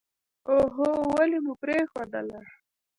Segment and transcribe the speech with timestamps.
[0.49, 2.39] اوهووو ولې مو پرېښودله.